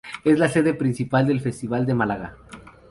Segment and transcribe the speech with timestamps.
[0.25, 2.35] Es la sede principal del Festival de Málaga.